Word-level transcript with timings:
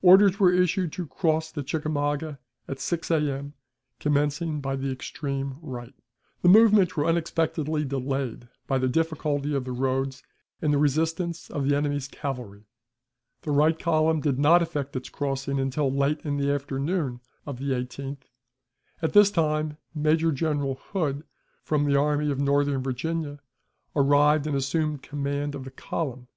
Orders 0.00 0.38
were 0.38 0.52
issued 0.52 0.92
to 0.92 1.08
cross 1.08 1.50
the 1.50 1.64
Chickamauga 1.64 2.38
at 2.68 2.78
6 2.78 3.10
A.M., 3.10 3.54
commencing 3.98 4.60
by 4.60 4.76
the 4.76 4.92
extreme 4.92 5.56
right. 5.60 5.92
The 6.42 6.48
movements 6.48 6.96
were 6.96 7.04
unexpectedly 7.04 7.84
delayed 7.84 8.48
by 8.68 8.78
the 8.78 8.86
difficulty 8.86 9.56
of 9.56 9.64
the 9.64 9.72
roads 9.72 10.22
and 10.62 10.72
the 10.72 10.78
resistance 10.78 11.50
of 11.50 11.66
the 11.68 11.74
enemy's 11.74 12.06
cavalry. 12.06 12.68
The 13.42 13.50
right 13.50 13.76
column 13.76 14.20
did 14.20 14.38
not 14.38 14.62
effect 14.62 14.94
its 14.94 15.08
crossing 15.08 15.58
until 15.58 15.90
late 15.90 16.20
in 16.24 16.36
the 16.36 16.48
afternoon 16.52 17.18
of 17.44 17.58
the 17.58 17.70
18th; 17.72 18.22
at 19.02 19.14
this 19.14 19.32
time, 19.32 19.78
Major 19.92 20.30
General 20.30 20.76
Hood, 20.76 21.24
from 21.64 21.82
the 21.86 21.96
Army 21.98 22.30
of 22.30 22.38
Northern 22.38 22.84
Virginia, 22.84 23.40
arrived 23.96 24.46
and 24.46 24.54
assumed 24.54 25.02
command 25.02 25.56
of 25.56 25.64
the 25.64 25.72
column. 25.72 26.28